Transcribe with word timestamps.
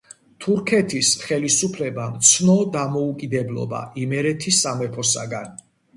თურქეთის 0.43 1.09
ხელისუფლებამ 1.25 2.17
ცნო 2.29 2.57
დამოუკიდებლობა 2.77 3.83
იმერეთის 4.05 4.63
სამეფოსაგან. 4.67 5.55